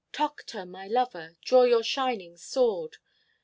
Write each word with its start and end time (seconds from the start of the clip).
_Tokhta, 0.13 0.67
my 0.67 0.87
Lover! 0.87 1.37
_Draw 1.45 1.69
your 1.69 1.83
shining 1.83 2.35
sword! 2.35 2.97